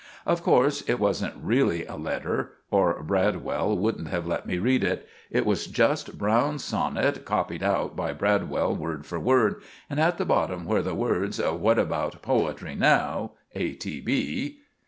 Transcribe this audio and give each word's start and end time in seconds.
Of 0.25 0.41
corse, 0.41 0.81
it 0.89 0.97
wasn't 0.99 1.35
really 1.39 1.85
a 1.85 1.95
letter, 1.95 2.53
or 2.71 3.03
Bradwell 3.03 3.77
wouldn't 3.77 4.07
have 4.07 4.25
let 4.25 4.47
me 4.47 4.57
read 4.57 4.83
it. 4.83 5.07
It 5.29 5.45
was 5.45 5.67
just 5.67 6.17
Browne's 6.17 6.63
sonnit 6.63 7.23
coppied 7.23 7.61
out 7.61 7.95
by 7.95 8.11
Bradwell 8.11 8.75
word 8.75 9.05
for 9.05 9.19
word; 9.19 9.61
and 9.91 9.99
at 9.99 10.17
the 10.17 10.25
bottom 10.25 10.65
where 10.65 10.81
the 10.81 10.95
words, 10.95 11.39
"What 11.39 11.77
about 11.77 12.23
poetry 12.23 12.73
now? 12.73 13.33
A. 13.53 13.73
T. 13.73 13.99
B." 14.01 14.61